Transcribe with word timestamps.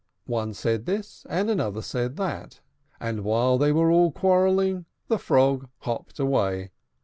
One 0.25 0.55
said 0.55 0.87
this, 0.87 1.27
and 1.29 1.47
another 1.47 1.83
said 1.83 2.15
that; 2.15 2.59
and 2.99 3.23
while 3.23 3.59
they 3.59 3.71
were 3.71 3.91
all 3.91 4.11
quarrelling, 4.11 4.85
the 5.09 5.19
frog 5.19 5.69
hopped 5.81 6.17
away. 6.17 6.71